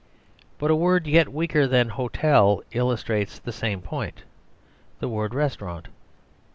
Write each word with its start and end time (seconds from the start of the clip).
But 0.57 0.71
a 0.71 0.75
word 0.75 1.05
yet 1.05 1.31
weaker 1.31 1.67
than 1.67 1.89
"hotel" 1.89 2.63
illustrates 2.71 3.37
the 3.37 3.51
same 3.51 3.81
point 3.81 4.23
the 4.99 5.07
word 5.07 5.35
"restaurant." 5.35 5.89